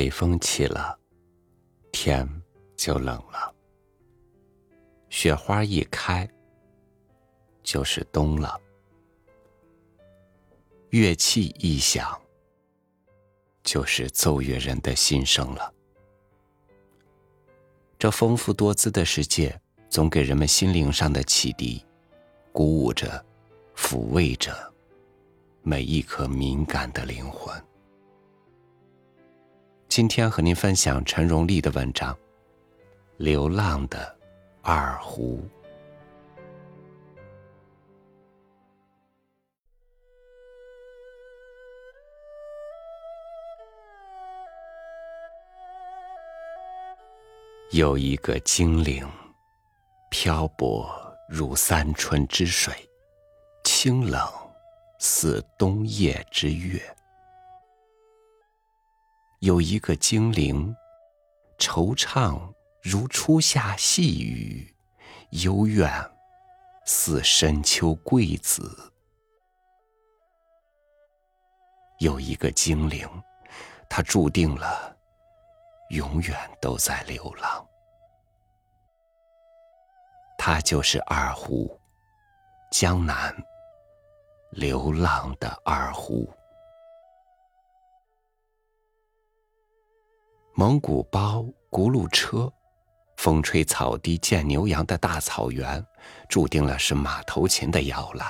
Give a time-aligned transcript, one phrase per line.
[0.00, 0.98] 北风起了，
[1.92, 2.26] 天
[2.74, 3.54] 就冷了。
[5.10, 6.26] 雪花一开，
[7.62, 8.58] 就是冬了。
[10.88, 12.18] 乐器一响，
[13.62, 15.70] 就是奏乐人的心声了。
[17.98, 19.60] 这丰富多姿的世界，
[19.90, 21.84] 总给人们心灵上的启迪，
[22.52, 23.22] 鼓舞着，
[23.76, 24.72] 抚慰着
[25.60, 27.54] 每一颗敏感的灵魂。
[29.90, 32.14] 今天和您分享陈荣利的文章
[33.16, 34.16] 《流浪的
[34.62, 35.38] 二胡》。
[47.72, 49.04] 有一个精灵，
[50.08, 50.88] 漂泊
[51.28, 52.72] 如三春之水，
[53.64, 54.22] 清冷
[55.00, 56.80] 似冬夜之月。
[59.40, 60.76] 有一个精灵，
[61.58, 62.38] 惆怅
[62.82, 64.74] 如初夏细雨，
[65.30, 65.90] 幽怨
[66.84, 68.92] 似深秋桂子。
[72.00, 73.08] 有一个精灵，
[73.88, 74.94] 他注定了
[75.88, 77.66] 永远都在流浪。
[80.36, 81.80] 他就是二胡，
[82.70, 83.34] 江南
[84.50, 86.30] 流浪的二胡。
[90.60, 92.52] 蒙古包、轱辘车，
[93.16, 95.82] 风吹草低见牛羊的大草原，
[96.28, 98.28] 注定了是马头琴的摇篮。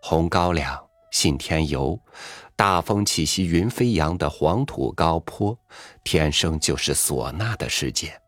[0.00, 2.00] 红高粱、信天游，
[2.56, 5.54] 大风起兮云飞扬的黄土高坡，
[6.04, 8.18] 天生就是唢呐的世界。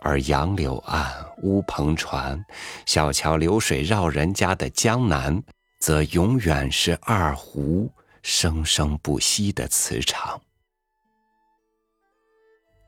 [0.00, 1.10] 而杨柳岸、
[1.42, 2.38] 乌篷船、
[2.84, 5.42] 小桥流水绕人家的江南，
[5.80, 10.38] 则永远是二胡生生不息的磁场。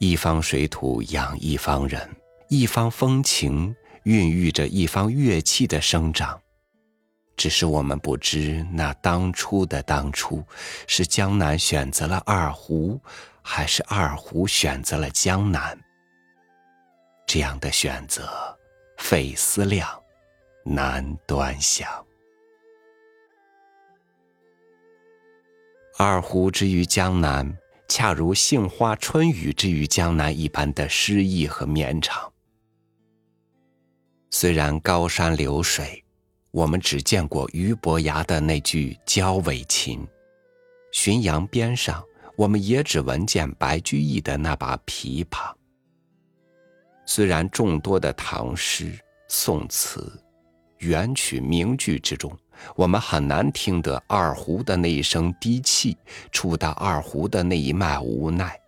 [0.03, 2.11] 一方水土养一方人，
[2.49, 6.43] 一方风情孕育着一方乐器的生长。
[7.37, 10.45] 只是我们不知，那当初的当初，
[10.89, 13.01] 是江南选择了二胡，
[13.43, 15.79] 还是二胡选择了江南？
[17.25, 18.29] 这样的选择，
[18.99, 19.89] 费思量，
[20.65, 21.89] 难端详。
[25.97, 27.57] 二胡之于江南。
[27.95, 32.33] 恰如杏花春雨之于江南一般的诗意和绵长。
[34.31, 36.03] 虽然高山流水，
[36.53, 39.99] 我们只见过俞伯牙的那句交尾琴；
[40.91, 42.03] 浔阳边上，
[42.35, 45.53] 我们也只闻见白居易的那把琵琶。
[47.05, 48.99] 虽然众多的唐诗、
[49.29, 50.19] 宋词、
[50.79, 52.35] 元曲、名句之中，
[52.75, 55.97] 我们很难听得二胡的那一声低气，
[56.31, 58.59] 触到二胡的那一脉无奈。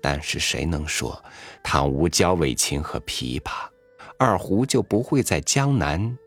[0.00, 1.22] 但是谁能说，
[1.62, 3.68] 倘无交尾琴和琵琶，
[4.18, 6.18] 二胡就不会在江南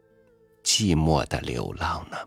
[0.63, 2.17] 寂寞的流浪呢？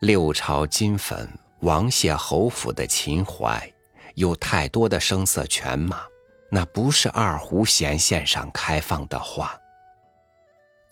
[0.00, 1.28] 六朝金粉、
[1.60, 3.72] 王谢侯府的秦淮，
[4.14, 6.02] 有太多的声色犬马，
[6.50, 9.52] 那不是二胡弦线上开放的花。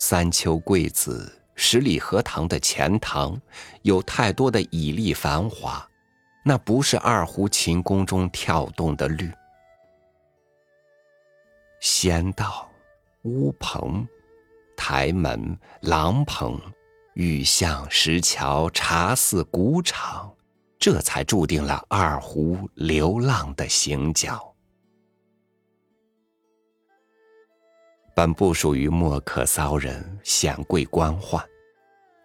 [0.05, 3.39] 三秋桂子，十里荷塘的钱塘，
[3.83, 5.89] 有太多的绮丽繁华，
[6.43, 9.31] 那不是二胡琴弓中跳动的绿。
[11.79, 12.69] 仙道、
[13.21, 14.05] 乌篷、
[14.75, 16.59] 台门、廊棚、
[17.13, 20.29] 玉巷、石桥、茶肆、古场，
[20.77, 24.52] 这才注定了二胡流浪的行脚。
[28.15, 31.43] 本不属于墨客骚人、显贵官宦，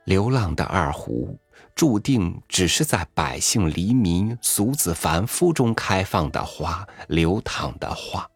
[0.04, 1.34] 流浪的二胡
[1.74, 8.28] 注定只是在百姓黎民、俗子凡夫中开放的花、流淌的花。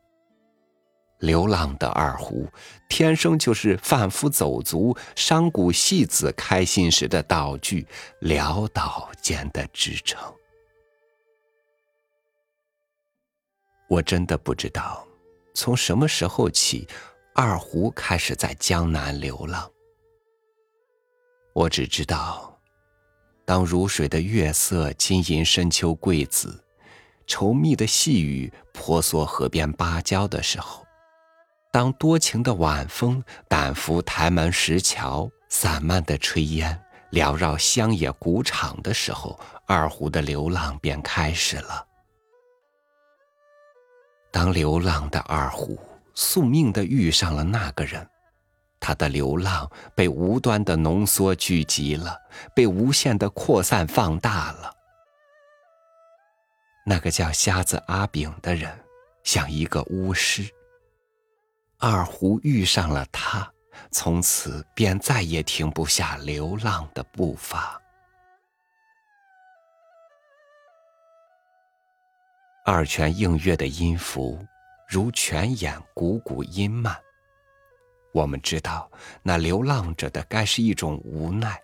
[1.18, 2.48] 流浪的二胡，
[2.88, 7.86] 天生就是贩夫走卒、商贾戏子开心时的道具，
[8.22, 10.18] 潦倒间的支撑。
[13.88, 15.06] 我真的不知道，
[15.54, 16.88] 从什么时候起。
[17.34, 19.70] 二胡开始在江南流浪。
[21.54, 22.58] 我只知道，
[23.46, 26.62] 当如水的月色浸淫深秋桂子，
[27.26, 30.84] 稠密的细雨婆娑河边芭蕉的时候，
[31.72, 36.78] 当多情的晚风赶拂台门石桥，散漫的炊烟
[37.12, 41.86] 缭绕乡野谷场的时候，二胡的流浪便开始了。
[44.30, 45.78] 当流浪的二胡。
[46.14, 48.08] 宿命的遇上了那个人，
[48.80, 52.18] 他的流浪被无端的浓缩聚集了，
[52.54, 54.74] 被无限的扩散放大了。
[56.84, 58.76] 那个叫瞎子阿炳的人，
[59.22, 60.48] 像一个巫师。
[61.78, 63.48] 二胡遇上了他，
[63.90, 67.80] 从此便再也停不下流浪的步伐。
[72.64, 74.44] 二泉映月的音符，
[74.92, 76.94] 如泉眼汩汩音漫。
[78.12, 78.90] 我们知道，
[79.22, 81.58] 那流浪着的该是一种无奈。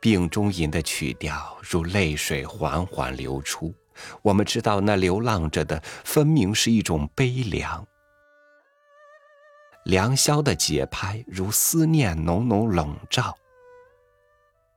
[0.00, 3.72] 病中吟的曲调如泪水缓缓流出，
[4.22, 7.86] 我们知道那流浪着的分明是一种悲凉。
[9.84, 13.38] 良宵的节拍如思念浓浓笼罩，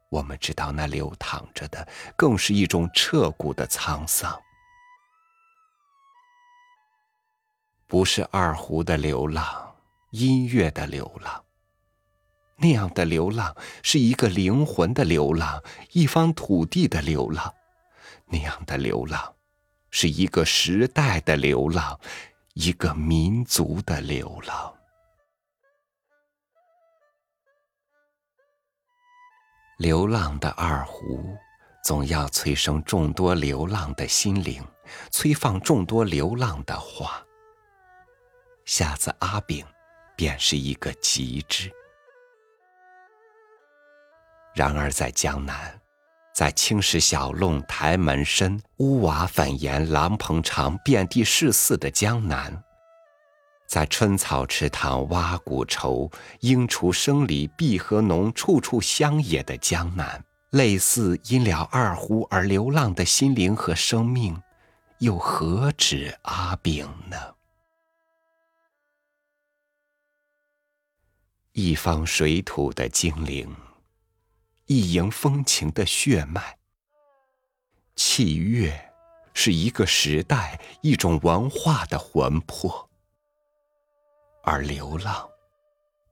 [0.09, 4.39] 我们知道那流淌着的更是一种彻骨的沧桑。
[7.93, 9.75] 不是二胡的流浪，
[10.09, 11.43] 音乐的流浪。
[12.55, 15.61] 那样的流浪是一个灵魂的流浪，
[15.91, 17.53] 一方土地的流浪；
[18.25, 19.35] 那样的流浪
[19.91, 21.99] 是一个时代的流浪，
[22.55, 24.73] 一个民族的流浪。
[29.77, 31.37] 流浪的二胡，
[31.85, 34.65] 总要催生众多流浪的心灵，
[35.11, 37.23] 催放众多流浪的话。
[38.65, 39.65] 瞎子阿炳，
[40.15, 41.71] 便是一个极致。
[44.55, 45.79] 然而，在江南，
[46.33, 52.63] 在青石小弄台门深、屋瓦粉檐、廊棚长、遍地是寺的江南，
[53.67, 56.09] 在春草池塘、蛙鼓愁、
[56.41, 64.41] 莺雏声里、碧荷浓、处处乡野的江南，类似因了二胡而流浪的心灵和生命，
[64.99, 67.17] 又何止阿炳呢？
[71.53, 73.55] 一方水土的精灵。
[74.65, 76.57] 一营风情的血脉，
[77.95, 78.73] 器乐
[79.33, 82.89] 是一个时代、一种文化的魂魄，
[84.41, 85.29] 而流浪，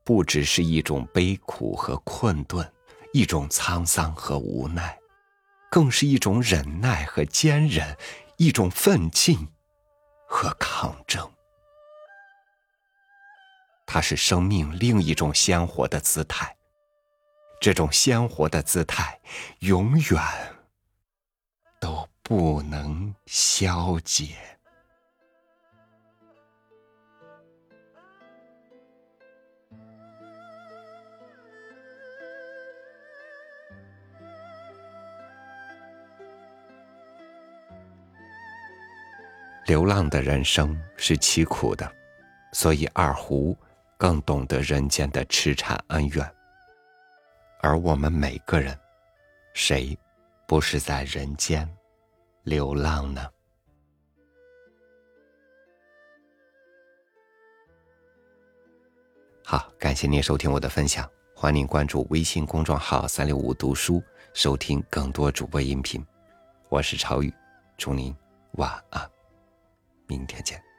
[0.03, 2.71] 不只是一种悲苦和困顿，
[3.13, 4.99] 一种沧桑和无奈，
[5.71, 7.97] 更是一种忍耐和坚韧，
[8.37, 9.47] 一种奋进
[10.27, 11.27] 和抗争。
[13.93, 16.55] 它是生命另一种鲜活的姿态。
[17.59, 19.19] 这种鲜活的姿态，
[19.59, 20.21] 永远
[21.77, 24.37] 都不能消解。
[39.65, 41.93] 流浪的人生是凄苦的，
[42.53, 43.53] 所以二胡
[44.01, 46.35] 更懂得人间的痴缠恩怨。
[47.59, 48.75] 而我们每个人，
[49.53, 49.95] 谁
[50.47, 51.71] 不是在人间
[52.41, 53.29] 流浪呢？
[59.45, 64.01] 好，感谢您收听我的分享，欢迎关注微信公众号“三六五读书”，
[64.33, 66.03] 收听更多主播音频。
[66.69, 67.31] 我是朝宇，
[67.77, 68.15] 祝您
[68.53, 69.07] 晚安，
[70.07, 70.70] 明天见。